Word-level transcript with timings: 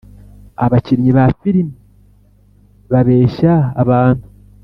Abakinnyi 0.65 1.11
ba 1.17 1.25
filime 1.39 1.75
babeshya 2.91 3.53
abantu 3.81 4.25